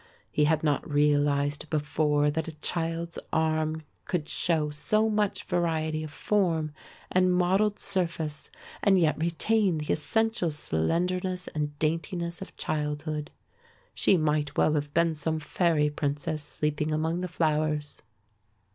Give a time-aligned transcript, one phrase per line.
[0.31, 6.09] He had not realised before that a child's arm could show so much variety of
[6.09, 6.71] form
[7.11, 8.49] and modelled surface
[8.81, 13.29] and yet retain the essential slenderness and daintiness of childhood.
[13.93, 18.01] She might well have been some fairy princess sleeping among the flowers.